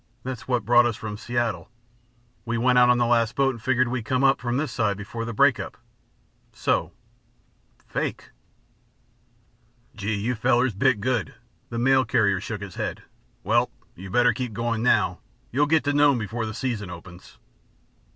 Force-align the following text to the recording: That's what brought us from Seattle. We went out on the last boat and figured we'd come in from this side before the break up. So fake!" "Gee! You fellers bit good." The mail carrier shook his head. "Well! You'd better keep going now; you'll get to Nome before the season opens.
That's 0.23 0.47
what 0.47 0.65
brought 0.65 0.87
us 0.87 0.95
from 0.95 1.15
Seattle. 1.15 1.69
We 2.43 2.57
went 2.57 2.79
out 2.79 2.89
on 2.89 2.97
the 2.97 3.05
last 3.05 3.35
boat 3.35 3.53
and 3.53 3.61
figured 3.61 3.87
we'd 3.87 4.03
come 4.03 4.23
in 4.23 4.33
from 4.37 4.57
this 4.57 4.71
side 4.71 4.97
before 4.97 5.25
the 5.25 5.31
break 5.31 5.59
up. 5.59 5.77
So 6.53 6.91
fake!" 7.77 8.31
"Gee! 9.93 10.15
You 10.15 10.33
fellers 10.33 10.73
bit 10.73 11.01
good." 11.01 11.35
The 11.69 11.77
mail 11.77 12.03
carrier 12.03 12.41
shook 12.41 12.61
his 12.61 12.73
head. 12.81 13.03
"Well! 13.43 13.69
You'd 13.95 14.13
better 14.13 14.33
keep 14.33 14.53
going 14.53 14.81
now; 14.81 15.19
you'll 15.51 15.67
get 15.67 15.83
to 15.83 15.93
Nome 15.93 16.17
before 16.17 16.47
the 16.47 16.55
season 16.55 16.89
opens. 16.89 17.37